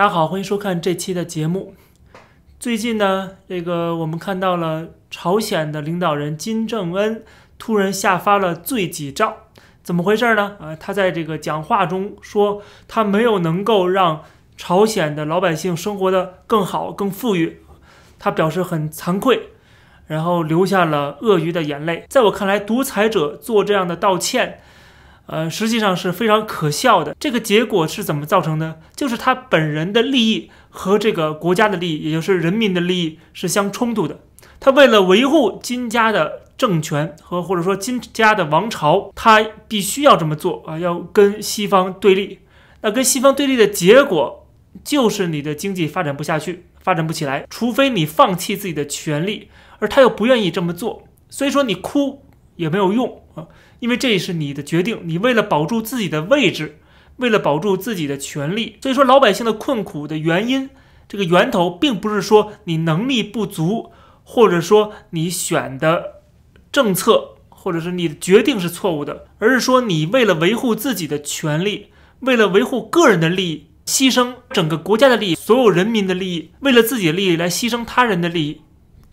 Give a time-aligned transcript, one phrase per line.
[0.00, 1.74] 大家好，欢迎收看这期的节目。
[2.58, 7.22] 最近呢，这个我们看到了朝鲜的领导人金正恩
[7.58, 9.34] 突然下发了罪己诏，
[9.82, 10.56] 怎么回事呢？
[10.58, 14.22] 啊，他在这个讲话中说，他没有能够让
[14.56, 17.60] 朝鲜的老百姓生活的更好、更富裕，
[18.18, 19.50] 他表示很惭愧，
[20.06, 22.06] 然后流下了鳄鱼的眼泪。
[22.08, 24.62] 在我看来，独裁者做这样的道歉。
[25.32, 27.14] 呃，实际上是非常可笑的。
[27.20, 28.80] 这个结果是怎么造成的？
[28.96, 34.18] 就是他本人的利益和这个国家的利益，也就是人民的利益是相冲突的。
[34.58, 42.40] 他为了维护金家的政权和或者说金家的王朝，他必须要这么做啊，要跟西方对立。
[42.82, 44.48] 那跟西方对立的结果
[44.82, 52.24] 就是你的经济发展不下去，发展不起来，除非你放弃自己的权利，而他又不愿意这么做，所以说你哭
[52.60, 53.48] 也没有用啊。
[53.80, 56.78] 因为这是你的决定，你为了保住自己的位置，
[57.16, 60.70] 为了保住自己的权利，所以说老百姓的困苦的原因，
[61.08, 63.90] 这个源头并不是说你能力不足，
[64.22, 66.22] 或者说你选的
[66.70, 71.88] 政策，或者是你的决定是错误的，而是说你为了维护自己的权利，
[72.20, 78.60] 为了维护个人的利益，牺牲整个国家的利益，所有人民的利益，为了自己的利益来牺牲他人的利益，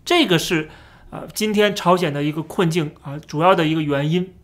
[0.04, 0.68] 这个是
[1.10, 4.34] 啊今天朝鲜的一个困境啊主要的一个原因。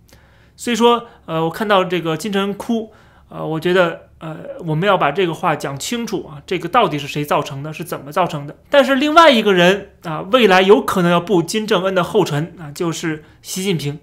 [0.56, 2.92] 所以说，呃，我看到这个金正恩哭，
[3.28, 8.56] 呃，我觉得，呃，我们要把这个话讲清楚啊，这个到底是谁造成的，是怎么造成的？
[8.70, 13.98] 但是另外一个人啊，未来有可能要步金正恩的后尘啊，就是习近平。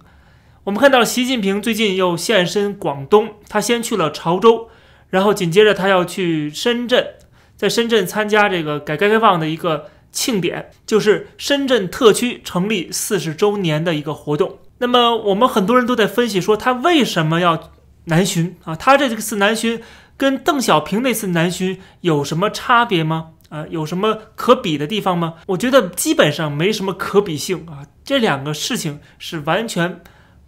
[0.66, 4.68] 我们看到习近平最近又现身广东，他先去了潮州，
[5.10, 7.14] 然后紧接着他要去深圳，
[7.56, 14.58] 在深圳参加这个改革开放的一个庆典，就是深圳特区成立四十周年的一个活动。
[14.80, 17.72] 那么我们很多人都在分析说他为什么要
[18.06, 18.76] 南巡啊？
[18.76, 19.82] 他这次南巡
[20.18, 23.30] 跟邓小平那次南巡有什么差别吗？
[23.50, 25.36] 啊，有什么可比的地方吗？
[25.48, 30.02] 我觉得基本上没什么可比性啊，这两个事情是完全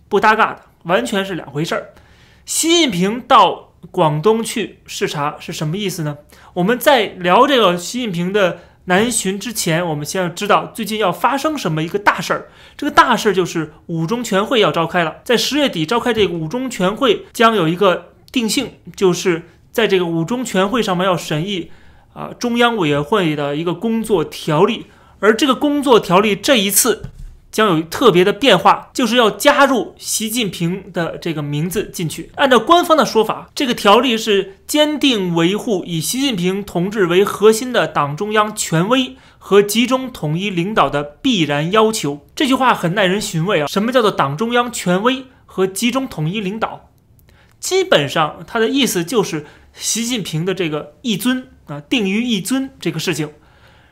[0.09, 1.93] 不搭嘎的，完全是两回事儿。
[2.45, 6.17] 习近平到广东去视察是什么意思呢？
[6.55, 8.59] 我们在聊这个习近平的。
[8.85, 12.49] 南巡之前，我们先要知道最近要发生什么一个大事儿。
[12.75, 21.71] 这个大事儿就是五中全会要召开了，在十月底召开这个五中全会，将有一个定性，就是在这个五中全会上面要审议
[22.13, 24.87] 啊中央委员会的一个工作条例，
[25.19, 27.03] 而这个工作条例这一次。
[27.53, 32.31] 将有特别的变化，就是要加入习近平的这个名字进去。
[32.35, 42.25] 按照官方的说法，这个条例是坚定维护以习近平同志为核心的党中央权威和集中统一领导的必然要求。
[42.35, 43.67] 这句话很耐人寻味啊！
[43.67, 46.89] 什么叫做党中央权威和集中统一领导？
[47.59, 53.29] 基本上，它的意思就是习近平的这个一尊啊，定于一尊这个事情，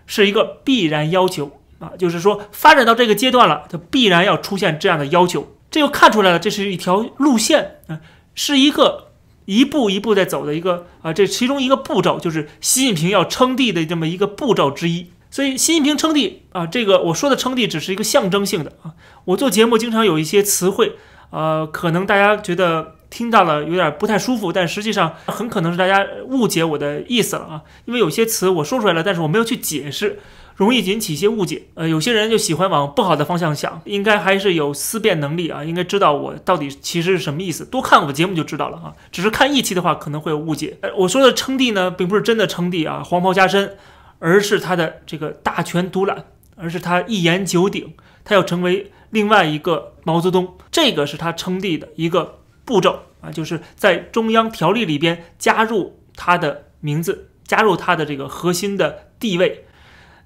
[0.08, 1.61] 是一个必然要求。
[1.82, 8.00] 啊，就是说发展到这个阶段了，它必然要出现这样的要求，这又看出来了，这是一条路线啊，
[8.36, 9.08] 是一个
[9.46, 15.08] 一步一步在走的一个啊，这其中一个步骤就是习近平要称帝的这么一个步骤之一。
[15.32, 18.92] 所以习近平称帝啊，这个我说的称帝只是一个象征性的啊。
[19.26, 20.98] 我做节目经常有一些词汇，
[21.30, 30.20] 呃，可能大家觉得听到了有点不太舒服，但实际上很可能是大家误解我的意思了啊，因为有些词我说出来了，但是我没有去解释。
[30.56, 37.66] 容易引起一些误解，呃，有些人就喜欢往不好的方向想，应该还是有思辨能力啊，应该知道我到底其实是什么意思。
[37.66, 40.78] 多看我的节目就知道了啊，只是看一期的话可能会有误解。
[40.82, 43.76] 呃，我说的称帝呢，并不是真的称帝啊，黄袍加身，
[44.20, 46.26] 而是他的这个大权独揽，
[46.56, 59.66] 而是他一言九鼎，他要成为另外一个毛泽东，这个是他称帝的一个步骤啊，就是在中央条例里边加入他的名字，加入他的这个核心的地位。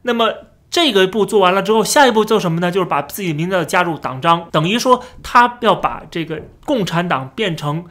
[0.07, 0.31] 那么
[0.69, 2.69] 这个步做完了之后，下一步做什么呢？
[2.71, 7.85] 就是把自己的名字加入党章，等于说他要把这个共产党变成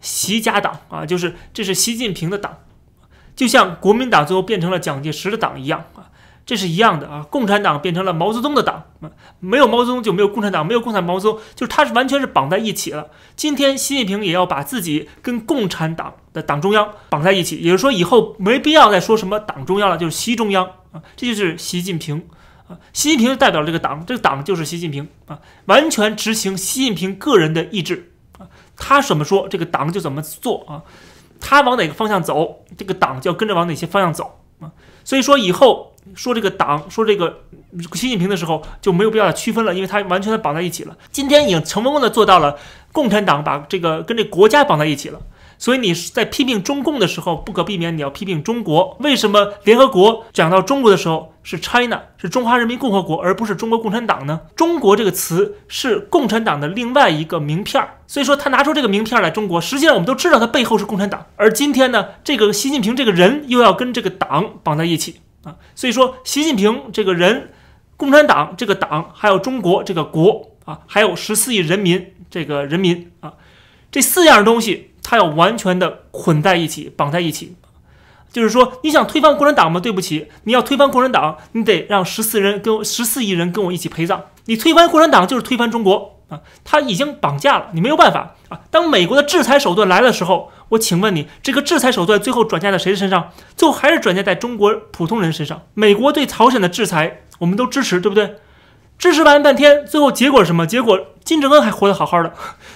[0.00, 2.56] 习家党啊，就是这是习近平的党，
[3.36, 6.09] 就像国民党最后变成了蒋介石的党一样啊。
[6.46, 8.82] 这是一样的啊，共产党变成了毛泽东的党，
[9.38, 13.08] 没有毛泽东就没有共产党，没有共产毛泽东，就是他是完全是绑在一起了。
[13.36, 22.26] 今天习近平也要把自己跟共产党的党中央绑在一起，也就是说以后没必要再说什么党中央了，就是习中央啊，这就是习近平
[22.66, 30.82] 啊，习近平代表这个党，这个党就是习近平啊，完全执行习近平个人的意志啊，他怎么说这个党就怎么做啊，
[31.38, 34.72] 他往哪个方向走，这个党就要跟着往哪些方向走啊，
[35.04, 35.89] 所以说以后。
[36.14, 37.42] 说这个党，说这个
[37.94, 40.96] 习近平的时候就没有必要区分了，因为他完全的绑在一起了。
[41.10, 42.56] 今天已经成功的做到了，
[42.92, 45.20] 共产党把这个跟这国家绑在一起了。
[45.58, 48.96] 所以你在批评中共的时候，不可避免你要批评中国。
[49.00, 54.40] 为什么联合国讲到中国的时候是 China，是中华人民共和国，而不是中国共产党呢？
[54.56, 61.26] 中国这个词是共产党的另外一个名片儿，所以说他拿出这个名片来，中国实际上我们都知道他背后是共产党。
[61.36, 67.52] 而今天呢，这个习近平这个人又要跟这个党绑在一起啊，所以说习近平这个人、
[67.96, 73.34] 共产党这个党，还有中国这个国啊，还有十四亿人民这个人民啊，
[73.90, 74.88] 这四样东西。
[75.02, 77.56] 他要完全的捆在一起，绑在一起，
[78.30, 79.80] 就是说，你想推翻共产党吗？
[79.80, 84.26] 对不起，你要推翻共产党，你得让十四人跟十四亿人跟我一起陪葬。
[84.44, 86.40] 你推翻共产党就是推翻中国啊！
[86.64, 88.60] 他已经绑架了，你没有办法啊！
[88.70, 93.30] 当美国的制裁手段来的时候，我请问你，这个制裁手段最后转嫁在谁的身上？
[93.56, 95.60] 最后还是转嫁在中国普通人身上。
[95.74, 98.36] 美国对朝鲜的制裁，我们都支持，对不对？
[98.96, 100.66] 支持完半天，最后结果是什么？
[100.66, 102.32] 结果金正恩还活得好好的，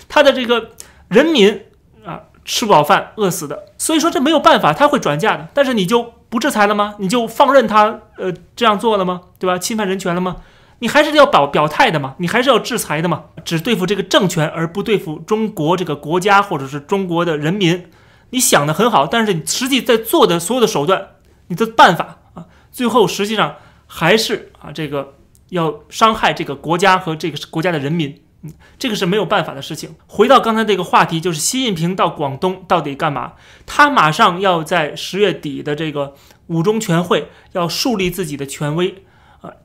[0.08, 0.70] 他的这个
[1.08, 1.62] 人民
[2.04, 2.22] 啊。
[2.46, 3.64] 吃不饱饭，饿死的。
[3.78, 5.48] 所以说这没有办法，他会转嫁的。
[5.54, 6.94] 但是你就不制裁了吗？
[6.98, 9.22] 你就放任他呃这样做了吗？
[9.38, 9.56] 对吧？
[9.58, 10.36] 侵犯人权了吗？
[10.80, 12.14] 你还是要表表态的嘛？
[12.18, 13.24] 你还是要制裁的嘛？
[13.44, 17.90] 只对付这个政权，而不对付中国这个国家或者是中国的人民。
[18.30, 21.08] 你想的很好，但是你实际在做的所有的手段，
[21.46, 23.56] 你的办法啊，最后实际上
[23.86, 25.14] 还是啊这个
[25.50, 28.20] 要伤害这个国家和这个国家的人民。
[28.42, 29.94] 嗯这个是没有办法的事情。
[30.06, 33.32] 回到刚才这个话题，就是习近平到广东到底干嘛？
[33.64, 36.12] 他马上要在十月底的这个
[36.48, 39.02] 五中全会要树立自己的权威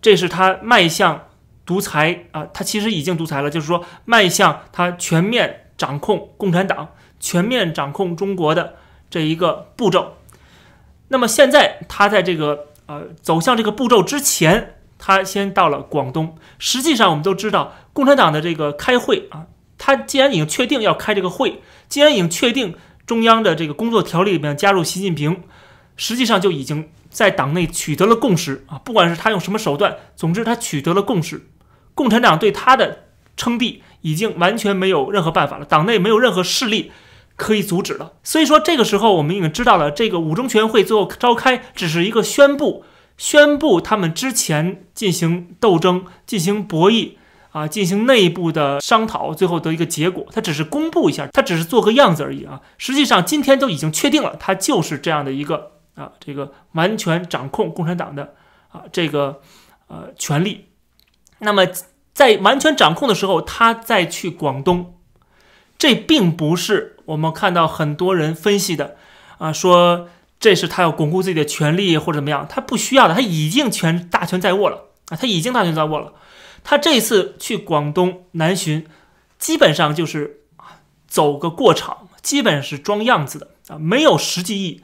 [0.02, 1.28] 这是他迈向
[1.66, 6.90] 独裁啊，他其实已经独裁了，就是说迈向他全面掌控共产党、
[7.20, 8.76] 全面掌控中国的
[9.10, 10.18] 这一个步骤。
[11.10, 14.76] 那么现在他在这个呃走向这个步骤之前。
[15.02, 16.38] 他先到了广东。
[16.58, 19.48] 实际上，我们都知道，共产党的这个开会啊，
[19.78, 25.44] 他既然已经确定要开这个会，既然已经确定中央的这个工作条例里面加入习近平，
[25.96, 28.80] 实际上就已经在党内取得了共识啊。
[28.84, 31.48] 不管是他用什么手段，总之他取得了共识。
[31.94, 36.92] 共产党对他的称帝已经完全没有任何办法了，党内没有任何势力
[37.36, 38.14] 可以阻止了。
[38.24, 42.86] 所以说，这个时候我们已经知道了，这个五中全会最后召开只是一个宣布。
[43.18, 47.16] 宣布他们之前进行斗争、进行博弈
[47.52, 50.26] 啊，进行内部的商讨，最后得一个结果。
[50.32, 52.62] 他只是公布一下，他只是做个样子而已啊。
[52.78, 58.36] 实际上，今天都已经确定了，他就是这样的一个啊，这个完全掌控共产党的
[58.70, 59.42] 啊这个
[59.88, 60.68] 呃权利。
[61.40, 61.66] 那么，
[62.14, 64.98] 在完全掌控的时候，他再去广东，
[65.78, 68.98] 这并不是我们看到很多人分析的
[69.38, 70.10] 啊说。
[70.42, 76.14] 这是他要巩固自己的权利或者怎么样，他不需要的，他已经权大权在握了啊，他已经大权在握了。
[76.64, 78.88] 他这次去广东南巡，
[79.38, 80.44] 基本上就是
[81.10, 84.84] 走个过场，基本是装样子的啊，没有实际意义，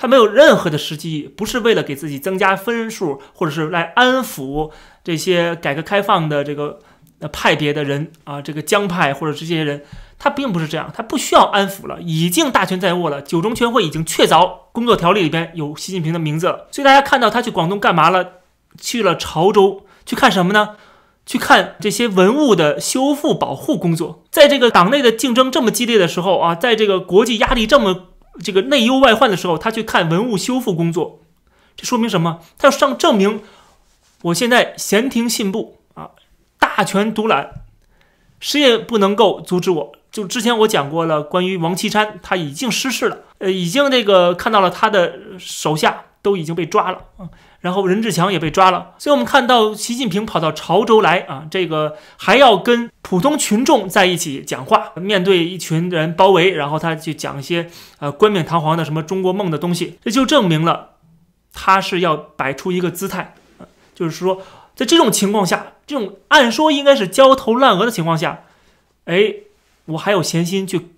[0.00, 4.70] 他没有任何的实际意义，不是为了给自己增加分数，或者是来安抚
[5.04, 6.78] 这些改革开放的这个
[7.30, 9.82] 派别的人啊，这个江派或者这些人。
[10.18, 13.20] 他并不是这样，他不需要安抚了，已经大权在握了。
[13.20, 16.68] 九中全会已经确凿，工作条例里边有习近平的名字了。
[16.70, 18.32] 所以大家看到他去广东干嘛了？
[18.78, 20.76] 去了潮州，去看什么呢？
[21.24, 24.24] 去看这些文物的修复保护工作。
[24.30, 28.08] 在这个党内的竞争这么激烈的时候啊，在这个国际压力这么
[28.42, 31.20] 这个内忧外患的时候，他去看文物修复工作，
[31.76, 32.40] 这说明什么？
[32.58, 33.42] 他要上证明，
[34.22, 36.10] 我现在闲庭信步啊，
[36.58, 37.50] 大权独揽，
[38.38, 39.92] 谁也不能够阻止我。
[40.10, 47.28] 就之前我讲过了，关于王岐山，他已经失势了，呃，已经这个看到了他的手下都已经被抓了啊，
[47.60, 60.90] 然后任志强也被抓了，所以我们看到习近平跑到潮州来啊，这个还要跟普通群众在一起讲话，面对一群人包围，然后他去讲一些呃冠冕堂皇的什么中国梦的东西，这就证明了
[61.52, 63.34] 他是要摆出一个姿态，
[63.94, 64.42] 就是说
[64.74, 68.44] 在这种情况下，这种按说应该是焦头烂额的情况下，
[69.04, 69.34] 哎。
[69.86, 70.90] 我还有闲心去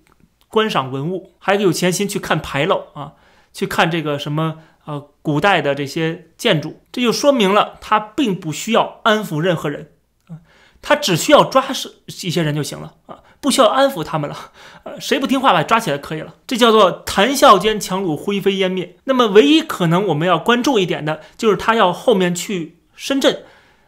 [0.49, 3.13] 观赏文物，还有闲心去看牌楼啊，
[3.53, 4.55] 去看这个什么
[4.85, 9.91] 呃古代的这些建筑，这就说明了他并不需要安抚任何人
[10.27, 10.41] 啊，
[10.81, 14.35] 他只需要抓是一些人就行了啊，不需要安抚他们了，
[14.83, 18.97] 呃，谁不听话把抓起来可以了，这叫做谈笑间强弩灰飞烟灭。
[19.03, 23.43] 那么唯一可能我们要关注一点的就是他要后面去深圳。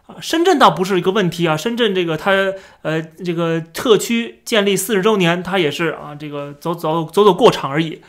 [0.08, 1.58] 啊，深圳倒不是一个问题啊。
[1.58, 2.32] 深圳这个它
[2.84, 8.04] 呃这个特区建立四十周年，它也是啊这个走走走走过场而已。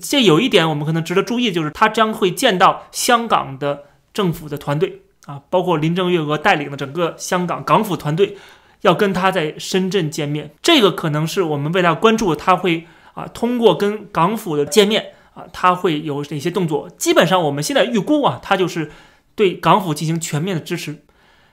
[0.00, 8.36] 这有一点我们可能值得注意，就是他将会见到香港的政府的团队啊，包括林郑月娥带领的整个香港港府团队，
[8.80, 10.54] 要跟他在深圳见面。
[10.62, 16.88] 这个可能是我们未来关注他会啊，通过跟港府的见面啊，他会有哪些动作？
[16.90, 18.90] 基本上我们现在预估啊，他就是
[19.34, 21.04] 对港府进行全面的支持。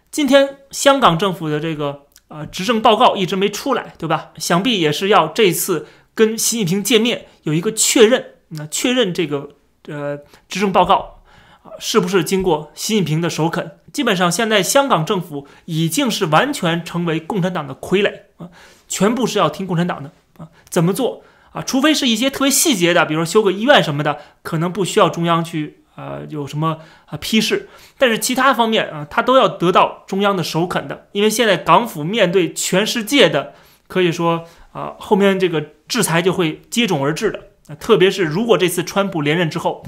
[0.09, 4.31] 今天香港政府的这个呃执政报告一直没出来，对吧？
[4.37, 9.49] 想必也是要这次跟习近平见面有一个确认，那确认这个
[9.87, 10.17] 呃
[10.49, 11.21] 执政报告
[11.63, 13.71] 啊是不是经过习近平的首肯？
[13.93, 18.49] 基本上现在香港政府已经是完全成为共产党的傀儡啊，
[18.87, 21.61] 全部是要听共产党的啊，怎么做啊？
[21.61, 25.77] 除非是一些特别细节的，比如说修个医院什么的，可能不需要中央去。
[25.93, 27.67] 呃，有什么啊批示？
[27.97, 31.07] 但是其他方面啊，他都要得到中央的首肯的。
[31.11, 33.53] 因为现在港府面对全世界的，
[33.87, 37.75] 可以说啊，后面这个制裁就会接踵而至的。
[37.79, 39.85] 特别是如果这次川普连任之后，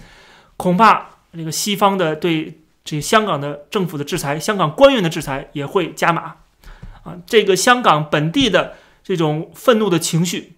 [0.57, 6.35] 恐怕这个西方的对这香港的政府的制裁，香港官员的制裁也会加码。
[7.03, 10.53] 啊，这个香港本地的这种愤怒的情绪，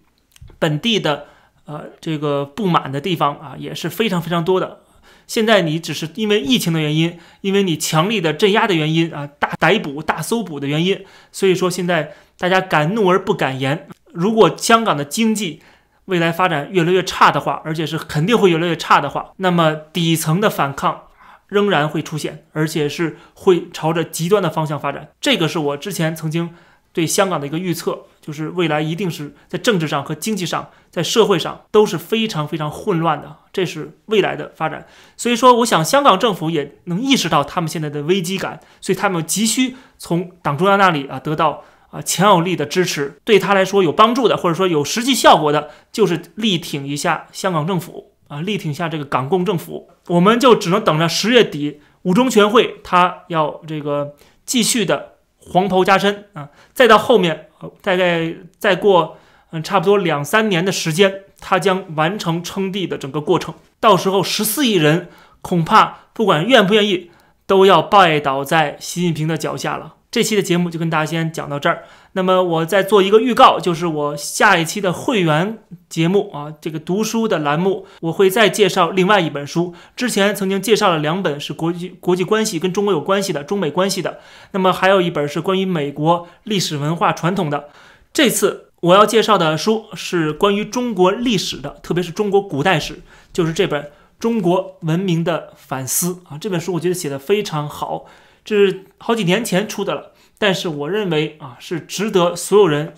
[0.60, 1.26] 本地的
[1.66, 4.82] 呃这个不满的地方啊，也是非常非常多的。
[5.26, 13.88] 现在你只是因为疫情的原因，因为你强力的镇压的原因啊，大逮捕、大搜捕的原因，所以说现在大家敢怒而不敢言。
[14.16, 15.62] 如果香港的经济
[16.06, 21.04] 未来发展越来越差的话，而且是肯定会越来越差的话，那么底层的反抗
[21.48, 25.10] 仍然会出现，而且是会朝着极端的方向发展。
[25.22, 26.52] 这个是我之前曾经
[26.94, 28.06] 对香港的一个预测。
[28.26, 34.88] 就是未来一定是在政治上和经济上，在社会上都是非常非常混乱的，这是未来的发展。
[35.16, 41.64] 所以说，我想香港政府也能意识到他们现在的危机感，所以他们急需从党中央那里啊得到
[41.96, 43.20] 啊强有力的支持。
[43.24, 49.90] 对他来说有帮助的，或者说有实际效果的，就是力挺一下香港政府啊，力挺一下这个港共政府。
[50.08, 55.14] 我们就只能等着十月底五中全会，他要这个继续的。
[55.48, 57.50] 黄袍加身啊，再到后面，
[57.84, 59.18] 大概再过
[59.52, 63.54] 嗯差不多两三年的时间，他将完成称帝的整个过程。
[63.80, 65.08] 到时候十四亿人
[65.44, 67.12] 恐怕不管愿不愿意，
[67.46, 69.94] 都要拜倒在习近平的脚下了。
[70.16, 71.84] 这期的节目就跟大家先讲到这儿。
[72.14, 75.58] 那么我再做一个预告，就是我下一期的会员
[75.90, 79.74] 节目啊，这个读书的栏目，我会再介绍另外一本书。
[79.94, 87.68] 之前曾经介绍了两本是国际国际关系跟中国有关系的中美关系的，那么还有一本是关于美国历史文化传统的。
[88.14, 93.02] 这次我要介绍的书是关于中国历史的，特别是中国古代史，
[93.34, 93.84] 就是这本
[94.18, 96.38] 《中国文明的反思》啊。
[96.40, 98.06] 这本书我觉得写的非常好，
[98.46, 100.14] 这是好几年前出的了。
[100.38, 102.94] 但是我认为啊，是值得所有人，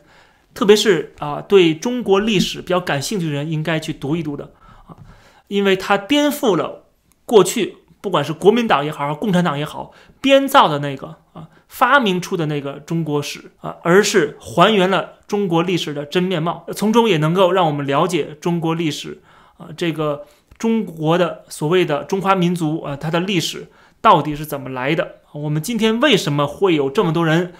[0.55, 4.51] 特别是啊对中国历史比较感兴趣的人应该去读一读的
[4.87, 4.97] 啊，
[5.47, 6.85] 因为它颠覆了
[7.25, 19.21] 过去不管是国民党也好，共产党也好编造的那个啊发明出的那个中国史啊，而是还原了中国历史的真面貌，从中也能够让我们了解中国历史
[19.57, 20.25] 啊这个
[20.57, 23.67] 中国的所谓的中华民族啊它的历史。
[23.99, 25.15] 到底是怎么来的？
[25.37, 27.53] 我们今天为什么会有这么多人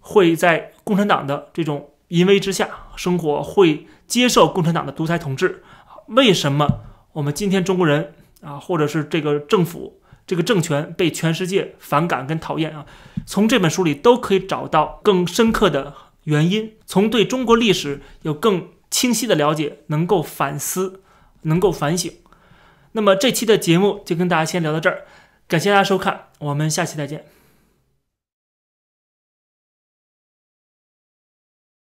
[0.00, 5.62] 会在共产党的这种淫威之下生活，会接受共产党的独裁统治？
[6.08, 6.80] 为什么
[7.12, 12.86] 我们今天中国人啊，或者是这个政府、这个政权被全世界反感跟讨厌啊？
[13.26, 21.02] 从这本书里都可以找到更深刻的原因，从对中国历史有更清晰的了解，能够反思，
[21.42, 22.12] 能够反省。
[22.92, 25.04] 那么这期的节目就跟大家先聊到这儿。
[25.48, 27.24] 感谢大家收看，我们下期再见。